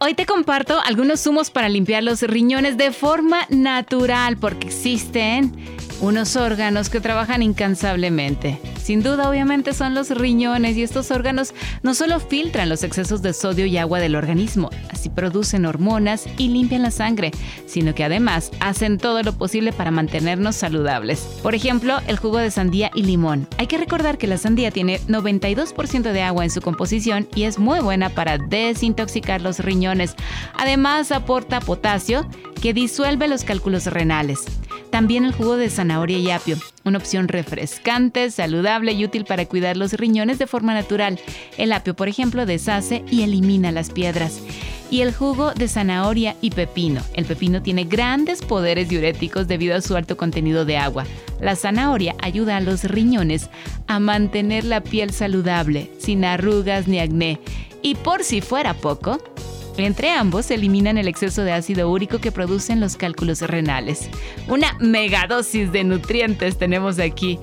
[0.00, 5.52] Hoy te comparto algunos zumos para limpiar los riñones de forma natural porque existen
[6.00, 8.60] unos órganos que trabajan incansablemente.
[8.82, 13.32] Sin duda, obviamente, son los riñones y estos órganos no solo filtran los excesos de
[13.32, 17.30] sodio y agua del organismo, así producen hormonas y limpian la sangre,
[17.66, 21.20] sino que además hacen todo lo posible para mantenernos saludables.
[21.42, 23.46] Por ejemplo, el jugo de sandía y limón.
[23.58, 27.58] Hay que recordar que la sandía tiene 92% de agua en su composición y es
[27.58, 30.14] muy buena para desintoxicar los riñones.
[30.54, 32.26] Además, aporta potasio
[32.62, 34.44] que disuelve los cálculos renales.
[34.90, 39.76] También el jugo de zanahoria y apio, una opción refrescante, saludable y útil para cuidar
[39.76, 41.20] los riñones de forma natural.
[41.56, 44.40] El apio, por ejemplo, deshace y elimina las piedras.
[44.90, 47.02] Y el jugo de zanahoria y pepino.
[47.12, 51.04] El pepino tiene grandes poderes diuréticos debido a su alto contenido de agua.
[51.40, 53.50] La zanahoria ayuda a los riñones
[53.86, 57.38] a mantener la piel saludable, sin arrugas ni acné.
[57.82, 59.18] Y por si fuera poco,
[59.86, 64.08] entre ambos eliminan el exceso de ácido úrico que producen los cálculos renales.
[64.48, 67.38] Una megadosis de nutrientes tenemos aquí.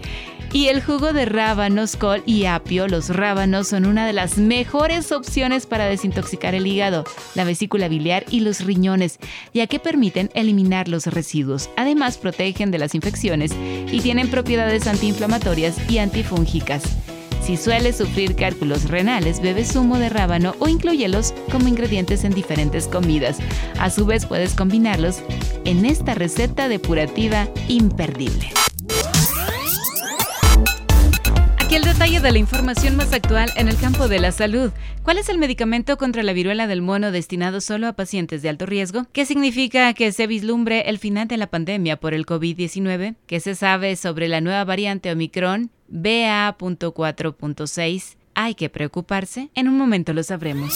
[0.54, 5.12] Y el jugo de rábanos, col y apio, los rábanos son una de las mejores
[5.12, 9.20] opciones para desintoxicar el hígado, la vesícula biliar y los riñones,
[9.54, 11.70] ya que permiten eliminar los residuos.
[11.76, 13.52] Además, protegen de las infecciones
[13.92, 17.05] y tienen propiedades antiinflamatorias y antifúngicas.
[17.46, 22.88] Si sueles sufrir cálculos renales, bebe zumo de rábano o incluyelos como ingredientes en diferentes
[22.88, 23.38] comidas.
[23.78, 25.22] A su vez puedes combinarlos
[25.64, 28.50] en esta receta depurativa imperdible.
[31.60, 34.72] Aquí el detalle de la información más actual en el campo de la salud.
[35.04, 38.66] ¿Cuál es el medicamento contra la viruela del mono destinado solo a pacientes de alto
[38.66, 39.06] riesgo?
[39.14, 43.18] ¿Qué significa que se vislumbre el final de la pandemia por el COVID-19?
[43.28, 48.16] ¿Qué se sabe sobre la nueva variante Omicron BA.4.6?
[48.34, 49.50] ¿Hay que preocuparse?
[49.56, 50.74] En un momento lo sabremos.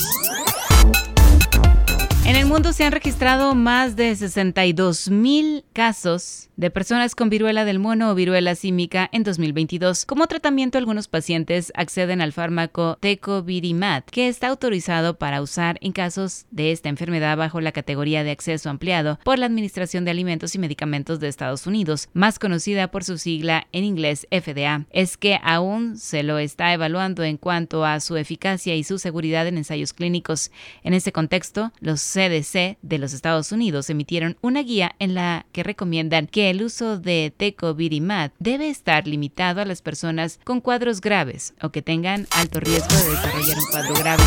[2.30, 7.66] En el mundo se han registrado más de 62 mil casos de personas con viruela
[7.66, 10.06] del mono o viruela símica en 2022.
[10.06, 16.46] Como tratamiento, algunos pacientes acceden al fármaco Tecovirimat, que está autorizado para usar en casos
[16.52, 20.60] de esta enfermedad bajo la categoría de acceso ampliado por la Administración de Alimentos y
[20.60, 24.86] Medicamentos de Estados Unidos, más conocida por su sigla en inglés FDA.
[24.92, 29.48] Es que aún se lo está evaluando en cuanto a su eficacia y su seguridad
[29.48, 30.52] en ensayos clínicos.
[30.84, 35.64] En ese contexto, los CDC de los Estados Unidos emitieron una guía en la que
[35.64, 41.54] recomiendan que el uso de tecovirimat debe estar limitado a las personas con cuadros graves
[41.62, 44.24] o que tengan alto riesgo de desarrollar un cuadro grave.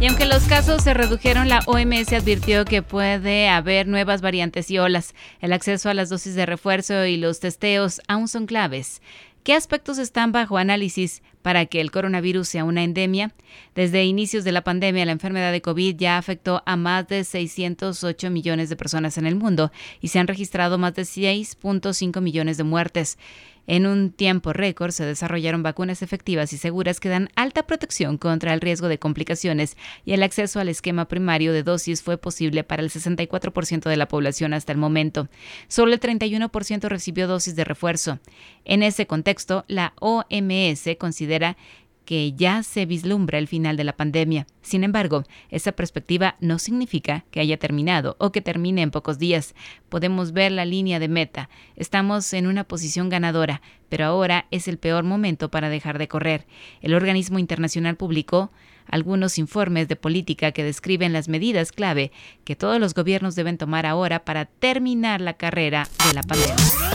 [0.00, 4.78] Y aunque los casos se redujeron, la OMS advirtió que puede haber nuevas variantes y
[4.78, 5.14] olas.
[5.40, 9.00] El acceso a las dosis de refuerzo y los testeos aún son claves.
[9.44, 13.34] ¿Qué aspectos están bajo análisis para que el coronavirus sea una endemia?
[13.74, 18.30] Desde inicios de la pandemia, la enfermedad de COVID ya afectó a más de 608
[18.30, 22.64] millones de personas en el mundo y se han registrado más de 6.5 millones de
[22.64, 23.18] muertes.
[23.66, 28.52] En un tiempo récord se desarrollaron vacunas efectivas y seguras que dan alta protección contra
[28.54, 32.82] el riesgo de complicaciones y el acceso al esquema primario de dosis fue posible para
[32.82, 35.28] el 64% de la población hasta el momento.
[35.68, 38.18] Solo el 31% recibió dosis de refuerzo.
[38.64, 41.56] En ese contexto, la OMS considera
[42.04, 44.46] que ya se vislumbra el final de la pandemia.
[44.60, 49.54] Sin embargo, esa perspectiva no significa que haya terminado o que termine en pocos días.
[49.88, 51.48] Podemos ver la línea de meta.
[51.76, 56.46] Estamos en una posición ganadora, pero ahora es el peor momento para dejar de correr.
[56.80, 58.50] El organismo internacional publicó
[58.86, 62.12] algunos informes de política que describen las medidas clave
[62.44, 66.91] que todos los gobiernos deben tomar ahora para terminar la carrera de la pandemia.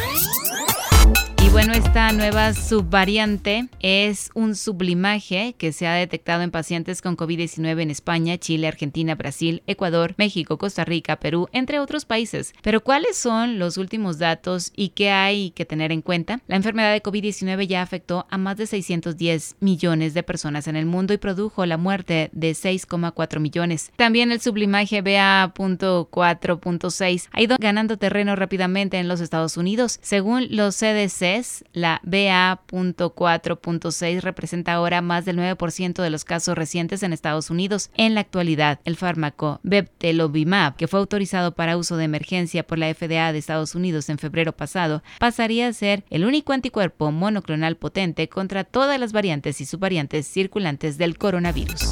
[1.48, 7.16] Y bueno, esta nueva subvariante es un sublimaje que se ha detectado en pacientes con
[7.16, 12.54] COVID-19 en España, Chile, Argentina, Brasil, Ecuador, México, Costa Rica, Perú, entre otros países.
[12.64, 16.42] Pero ¿cuáles son los últimos datos y qué hay que tener en cuenta?
[16.48, 20.86] La enfermedad de COVID-19 ya afectó a más de 610 millones de personas en el
[20.86, 23.94] mundo y produjo la muerte de 6,4 millones.
[23.96, 30.00] También el sublimaje BA.4.6 ha ido ganando terreno rápidamente en los Estados Unidos.
[30.02, 31.37] Según los CDC,
[31.74, 37.90] la BA.4.6 representa ahora más del 9% de los casos recientes en Estados Unidos.
[37.96, 42.94] En la actualidad, el fármaco Bebtelovimab, que fue autorizado para uso de emergencia por la
[42.94, 48.30] FDA de Estados Unidos en febrero pasado, pasaría a ser el único anticuerpo monoclonal potente
[48.30, 51.90] contra todas las variantes y subvariantes circulantes del coronavirus.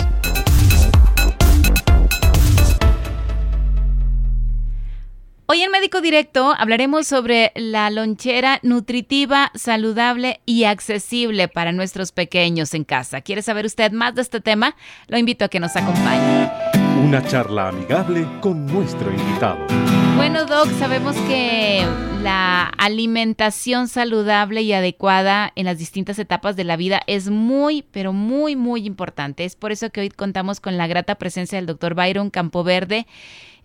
[5.65, 12.83] En Médico Directo hablaremos sobre la lonchera nutritiva, saludable y accesible para nuestros pequeños en
[12.83, 13.21] casa.
[13.21, 14.75] ¿Quiere saber usted más de este tema?
[15.07, 16.51] Lo invito a que nos acompañe.
[17.03, 19.65] Una charla amigable con nuestro invitado.
[20.15, 21.85] Bueno, Doc, sabemos que
[22.23, 28.13] la alimentación saludable y adecuada en las distintas etapas de la vida es muy, pero
[28.13, 29.45] muy, muy importante.
[29.45, 33.05] Es por eso que hoy contamos con la grata presencia del doctor Byron Campoverde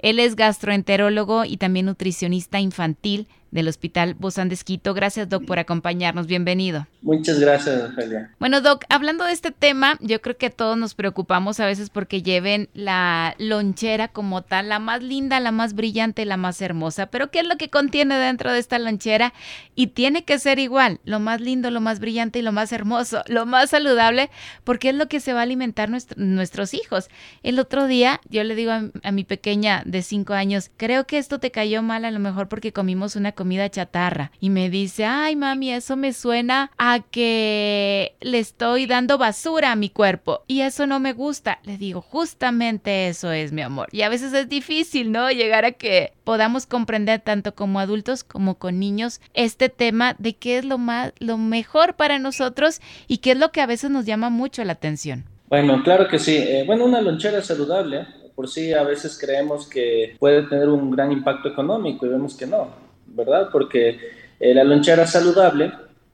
[0.03, 4.95] él es gastroenterólogo y también nutricionista infantil del Hospital Bozán de Esquito.
[4.95, 6.27] Gracias, Doc, por acompañarnos.
[6.27, 6.87] Bienvenido.
[7.03, 8.31] Muchas gracias, Ofelia.
[8.39, 12.23] Bueno, Doc, hablando de este tema, yo creo que todos nos preocupamos a veces porque
[12.23, 17.07] lleven la lonchera como tal, la más linda, la más brillante, la más hermosa.
[17.07, 19.33] Pero, ¿qué es lo que contiene dentro de esta lonchera?
[19.75, 23.23] Y tiene que ser igual, lo más lindo, lo más brillante y lo más hermoso,
[23.27, 24.31] lo más saludable,
[24.65, 27.09] porque es lo que se va a alimentar nuestros hijos.
[27.43, 31.19] El otro día, yo le digo a, a mi pequeña de cinco años, creo que
[31.19, 34.33] esto te cayó mal a lo mejor porque comimos una comida chatarra.
[34.39, 39.77] Y me dice, ay mami, eso me suena a que le estoy dando basura a
[39.77, 40.43] mi cuerpo.
[40.47, 41.59] Y eso no me gusta.
[41.65, 43.89] Le digo, justamente eso es mi amor.
[43.93, 45.31] Y a veces es difícil, ¿no?
[45.31, 50.59] Llegar a que podamos comprender tanto como adultos como con niños este tema de qué
[50.59, 54.05] es lo más, lo mejor para nosotros y qué es lo que a veces nos
[54.05, 55.25] llama mucho la atención.
[55.49, 56.37] Bueno, claro que sí.
[56.37, 61.13] Eh, bueno, una lonchera saludable por sí a veces creemos que puede tener un gran
[61.13, 62.90] impacto económico y vemos que no.
[63.11, 63.49] ¿Verdad?
[63.53, 63.99] Porque
[64.39, 65.73] eh, la lonchera saludable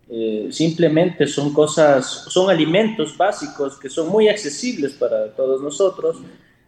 [0.08, 6.19] eh, simplemente son cosas, son alimentos básicos que son muy accesibles para todos nosotros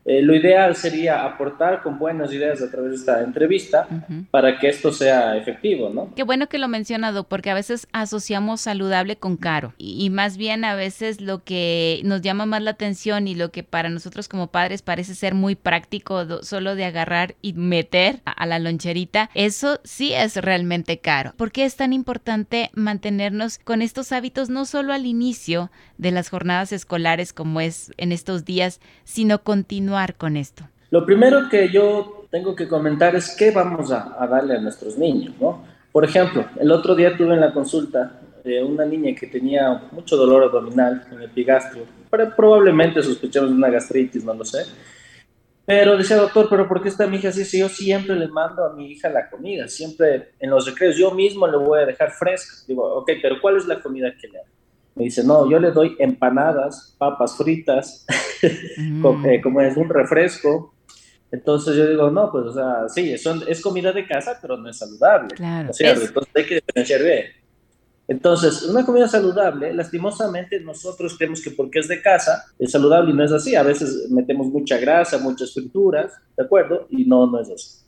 [0.09, 3.87] eh, lo ideal sería aportar con buenas ideas a través de esta entrevista
[4.31, 6.15] para que esto sea efectivo, ¿no?
[6.15, 10.39] Qué bueno que lo menciona, Doc, porque a veces asociamos saludable con caro y, más
[10.39, 14.29] bien a veces lo que nos llama más la atención y lo que para nosotros
[14.29, 19.29] como padres parece ser muy práctico, solo de agarrar y meter a, a la loncherita,
[19.35, 21.35] eso sí es realmente caro.
[21.37, 26.31] ¿Por qué es tan importante mantenernos con estos hábitos no solo al inicio de las
[26.31, 30.65] jornadas escolares como es en estos días, sino continuar con esto?
[30.91, 35.35] Lo primero que yo tengo que comentar es qué vamos a, darle a nuestros niños,
[35.41, 35.65] ¿no?
[35.93, 38.21] Por ejemplo, el otro día tuve en la consulta
[38.67, 41.85] una niña que tenía mucho dolor abdominal en el epigastrio,
[42.35, 44.65] probablemente sospechamos de una gastritis, no lo sé.
[45.67, 47.45] Pero decía, doctor, ¿pero por qué está mi hija así?
[47.45, 51.11] Si yo siempre le mando a mi hija la comida, siempre en los recreos, yo
[51.11, 52.65] mismo le voy a dejar fresca.
[52.67, 54.49] Digo, ok, pero ¿cuál es la comida que le hago?
[54.99, 58.05] Me dice, no, yo le doy empanadas, papas fritas,
[58.77, 59.27] mm.
[59.27, 60.75] eh, como es un refresco.
[61.31, 64.79] Entonces yo digo, no, pues, o sea, sí, es comida de casa, pero no es
[64.79, 65.35] saludable.
[65.37, 65.71] Claro.
[65.79, 67.27] Entonces hay que diferenciar bien.
[68.09, 73.15] Entonces, una comida saludable, lastimosamente nosotros creemos que porque es de casa es saludable y
[73.15, 73.55] no es así.
[73.55, 76.87] A veces metemos mucha grasa, muchas frituras, ¿de acuerdo?
[76.89, 77.85] Y no, no es así.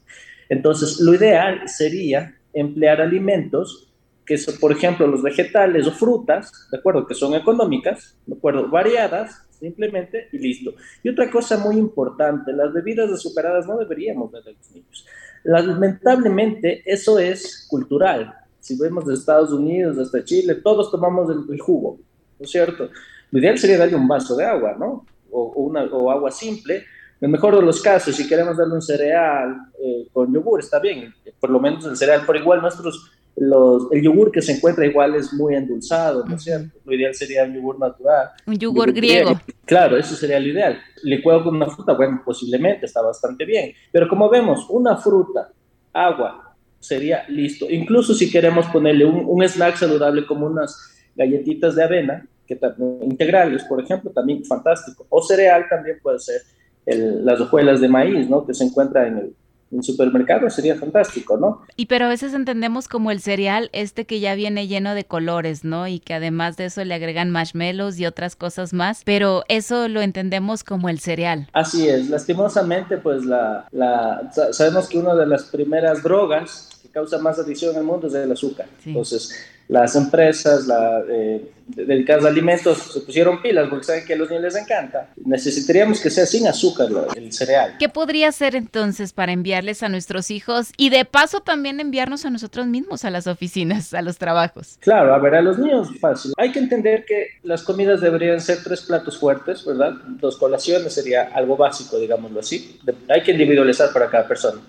[0.50, 3.89] Entonces, lo ideal sería emplear alimentos
[4.24, 7.06] que son, por ejemplo, los vegetales o frutas, ¿de acuerdo?
[7.06, 8.68] Que son económicas, ¿de acuerdo?
[8.68, 10.74] Variadas, simplemente, y listo.
[11.02, 15.06] Y otra cosa muy importante, las bebidas azucaradas no deberíamos darle a los niños.
[15.44, 18.34] Lamentablemente, eso es cultural.
[18.58, 21.98] Si vemos de Estados Unidos hasta Chile, todos tomamos el, jugo,
[22.38, 22.88] ¿no es cierto?
[23.30, 25.06] Lo ideal sería darle un vaso de agua, ¿no?
[25.30, 26.76] O, una, o agua simple.
[26.76, 30.78] En el mejor de los casos, si queremos darle un cereal eh, con yogur, está
[30.78, 35.14] bien, por lo menos el cereal, pero igual nuestros el yogur que se encuentra igual
[35.14, 36.78] es muy endulzado, ¿no es cierto?
[36.84, 38.30] Lo ideal sería un yogur natural.
[38.46, 39.40] Un yogur, griego.
[39.64, 40.78] Claro, eso sería lo ideal.
[41.02, 43.72] Licuado con una fruta, bueno, posiblemente está bastante bien.
[43.92, 45.50] Pero como vemos, una fruta,
[45.92, 47.66] agua, sería listo.
[47.70, 50.76] Incluso si queremos ponerle un, snack saludable como unas
[51.14, 52.58] galletitas de avena, que
[53.02, 55.06] integrales, por ejemplo, también fantástico.
[55.08, 56.42] O cereal también puede ser
[56.84, 58.44] las hojuelas de maíz, ¿no?
[58.44, 59.34] Que se encuentra en el,
[59.70, 61.62] en supermercado sería fantástico, ¿no?
[61.76, 65.64] Y pero a veces entendemos como el cereal este que ya viene lleno de colores,
[65.64, 65.86] ¿no?
[65.86, 70.00] Y que además de eso le agregan marshmallows y otras cosas más, pero eso lo
[70.00, 71.48] entendemos como el cereal.
[71.52, 77.18] Así es, lastimosamente pues la, la sabemos que una de las primeras drogas que causa
[77.18, 78.66] más adicción en el mundo es el azúcar.
[78.84, 79.34] Entonces,
[79.70, 84.28] las empresas la, eh, dedicadas a alimentos se pusieron pilas porque saben que a los
[84.28, 85.10] niños les encanta.
[85.24, 87.76] Necesitaríamos que sea sin azúcar el cereal.
[87.78, 92.30] ¿Qué podría hacer entonces para enviarles a nuestros hijos y de paso también enviarnos a
[92.30, 94.76] nosotros mismos a las oficinas, a los trabajos?
[94.80, 96.32] Claro, a ver, a los niños fácil.
[96.36, 99.92] Hay que entender que las comidas deberían ser tres platos fuertes, ¿verdad?
[100.20, 102.80] Dos colaciones sería algo básico, digámoslo así.
[103.08, 104.60] Hay que individualizar para cada persona.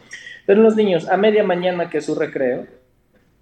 [0.46, 2.68] Pero los niños, a media mañana que es su recreo,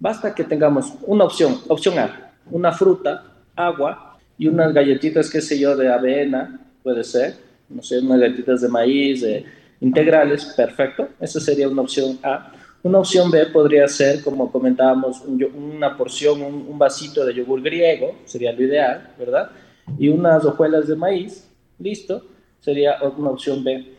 [0.00, 5.58] basta que tengamos una opción, opción A, una fruta, agua y unas galletitas, qué sé
[5.58, 7.36] yo, de avena, puede ser,
[7.68, 9.44] no sé, unas galletitas de maíz, de
[9.80, 12.52] integrales, perfecto, esa sería una opción A.
[12.82, 18.52] Una opción B podría ser, como comentábamos, una porción, un, vasito de yogur griego, sería
[18.52, 19.50] lo ideal, ¿verdad?
[19.98, 21.46] Y unas hojuelas de maíz,
[21.78, 22.24] listo,
[22.58, 23.96] sería una opción B.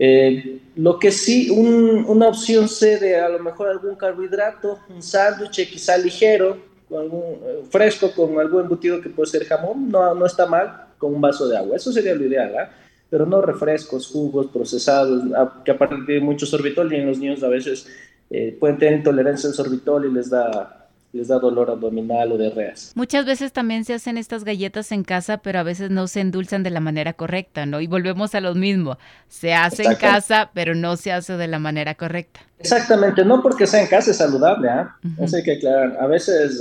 [0.00, 5.68] Eh, lo que sí, una opción C de a lo mejor algún carbohidrato, un sándwich
[5.68, 6.56] quizá ligero,
[6.90, 11.20] eh, fresco con algún embutido que puede ser jamón, no, no está mal, con un
[11.20, 11.76] vaso de agua.
[11.76, 12.70] Eso sería lo ideal, ¿ah?
[13.10, 15.24] pero no refrescos, jugos procesados,
[15.64, 17.88] que aparte de mucho sorbitol y en los niños a veces
[18.30, 22.92] eh, pueden tener intolerancia al sorbitol y les da les da dolor abdominal o diarreas.
[22.94, 26.62] Muchas veces también se hacen estas galletas en casa, pero a veces no se endulzan
[26.62, 27.80] de la manera correcta, ¿no?
[27.80, 28.98] Y volvemos a lo mismo.
[29.28, 32.40] Se hace en casa, pero no se hace de la manera correcta.
[32.58, 34.96] Exactamente, no porque sea en casa es saludable, ¿ah?
[35.18, 35.96] Eso hay que aclarar.
[35.98, 36.60] A veces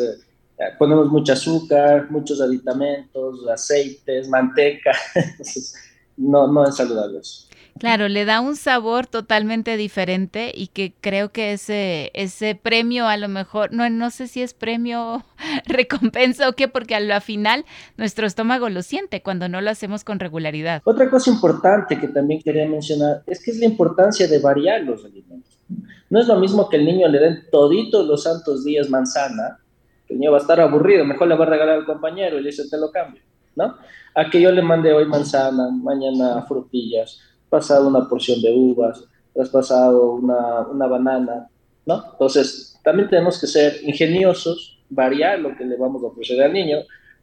[0.57, 4.91] eh, ponemos mucho azúcar, muchos aditamentos, aceites, manteca.
[6.17, 7.47] no, no es saludable eso.
[7.79, 13.17] Claro, le da un sabor totalmente diferente y que creo que ese, ese premio a
[13.17, 15.23] lo mejor, no, no sé si es premio,
[15.65, 17.65] recompensa o qué, porque a la final
[17.97, 20.81] nuestro estómago lo siente cuando no lo hacemos con regularidad.
[20.85, 25.05] Otra cosa importante que también quería mencionar es que es la importancia de variar los
[25.05, 25.57] alimentos.
[26.09, 29.59] No es lo mismo que el niño le den toditos los santos días manzana,
[30.07, 32.41] que el niño va a estar aburrido, mejor le va a regalar al compañero y
[32.41, 33.21] le dice te lo cambio,
[33.55, 33.75] ¿no?
[34.15, 39.03] A que yo le mande hoy manzana, mañana frutillas pasado una porción de uvas,
[39.39, 41.47] has pasado una, una banana,
[41.85, 42.03] ¿no?
[42.11, 46.77] Entonces, también tenemos que ser ingeniosos, variar lo que le vamos a ofrecer al niño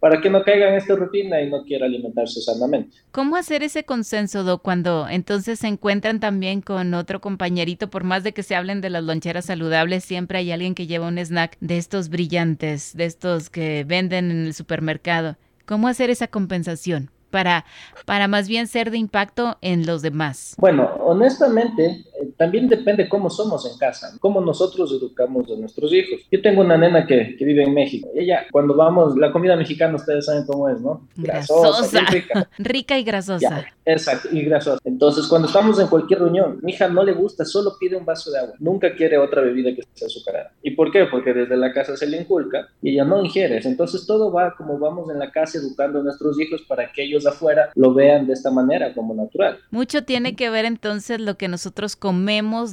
[0.05, 2.95] para que no caiga en esta rutina y no quiera alimentarse sanamente.
[3.11, 8.23] ¿Cómo hacer ese consenso, Do, cuando entonces se encuentran también con otro compañerito, por más
[8.23, 11.57] de que se hablen de las loncheras saludables, siempre hay alguien que lleva un snack
[11.61, 15.39] de estos brillantes, de estos que venden en el supermercado?
[15.65, 17.11] ¿Cómo hacer esa compensación?
[17.35, 17.65] Para,
[18.05, 20.55] para más bien ser de impacto en los demás?
[20.57, 22.05] Bueno, honestamente,
[22.37, 26.21] también depende cómo somos en casa, cómo nosotros educamos a nuestros hijos.
[26.31, 28.09] Yo tengo una nena que, que vive en México.
[28.15, 31.07] Ella, cuando vamos, la comida mexicana, ustedes saben cómo es, ¿no?
[31.17, 32.01] Grasosa.
[32.11, 32.49] rica.
[32.59, 32.99] rica.
[32.99, 33.65] y grasosa.
[33.85, 34.81] exacto, y grasosa.
[34.85, 38.31] Entonces, cuando estamos en cualquier reunión, mi hija no le gusta, solo pide un vaso
[38.31, 38.55] de agua.
[38.59, 40.53] Nunca quiere otra bebida que sea azucarada.
[40.63, 41.05] ¿Y por qué?
[41.07, 43.61] Porque desde la casa se le inculca y ella no ingiere.
[43.65, 47.27] Entonces, todo va como vamos en la casa educando a nuestros hijos para que ellos
[47.27, 49.59] afuera lo vean de esta manera como natural.
[49.71, 52.24] Mucho tiene que ver entonces lo que nosotros comemos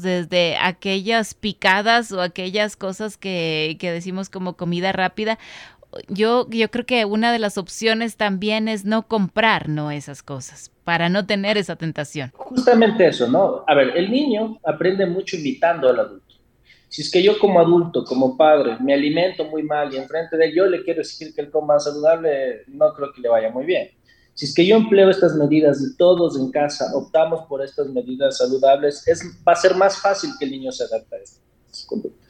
[0.01, 5.37] desde aquellas picadas o aquellas cosas que, que decimos como comida rápida
[6.07, 9.91] yo, yo creo que una de las opciones también es no comprar, ¿no?
[9.91, 12.31] Esas cosas, para no tener esa tentación.
[12.33, 13.63] Justamente eso, ¿no?
[13.67, 16.35] A ver, el niño aprende mucho imitando al adulto.
[16.87, 20.45] Si es que yo como adulto, como padre, me alimento muy mal y enfrente de
[20.45, 23.65] él yo le quiero exigir que él coma saludable, no creo que le vaya muy
[23.65, 23.91] bien.
[24.41, 28.39] Si es que yo empleo estas medidas y todos en casa optamos por estas medidas
[28.39, 32.20] saludables, es, va a ser más fácil que el niño se adapte a estas conductas.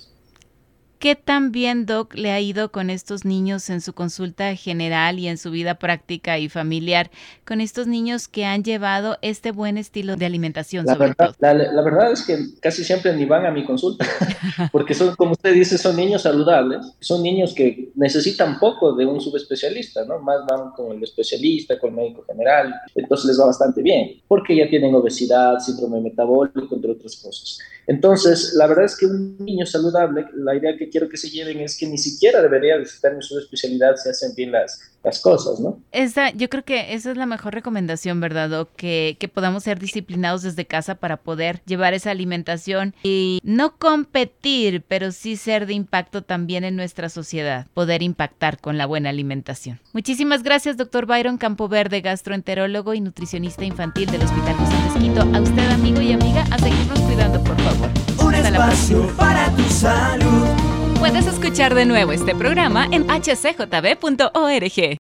[1.01, 5.29] ¿Qué tan bien, Doc, le ha ido con estos niños en su consulta general y
[5.29, 7.09] en su vida práctica y familiar,
[7.43, 10.85] con estos niños que han llevado este buen estilo de alimentación?
[10.85, 14.05] La, verdad, la, verdad es que casi siempre ni van a mi consulta,
[14.71, 19.19] porque son, como usted dice, son niños saludables, son niños que necesitan poco de un
[19.19, 20.19] subespecialista, ¿no?
[20.19, 24.55] Más van con el especialista, con el médico general, entonces les va bastante bien, porque
[24.55, 27.57] ya tienen obesidad, síndrome metabólico, entre otras cosas.
[27.87, 31.59] Entonces, la verdad es que un niño saludable, la idea que quiero que se lleven
[31.59, 35.79] es que ni siquiera debería visitar su especialidad si hacen bien las, las cosas, ¿no?
[35.91, 38.67] Esa, yo creo que esa es la mejor recomendación, ¿verdad?
[38.75, 44.83] Que, que podamos ser disciplinados desde casa para poder llevar esa alimentación y no competir,
[44.87, 49.79] pero sí ser de impacto también en nuestra sociedad, poder impactar con la buena alimentación.
[49.93, 55.21] Muchísimas gracias, doctor Byron Campoverde, gastroenterólogo y nutricionista infantil del Hospital José Quito.
[55.21, 57.89] A usted, amigo y amiga, a seguirnos cuidando, por favor.
[58.23, 60.70] Un espacio para tu salud.
[61.01, 64.97] Puedes escuchar de nuevo este programa en hcjb.org.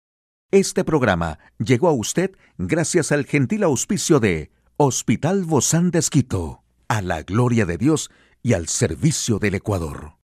[0.51, 7.01] Este programa llegó a usted gracias al gentil auspicio de Hospital Bozán de Esquito, a
[7.01, 8.11] la gloria de Dios
[8.43, 10.15] y al servicio del Ecuador.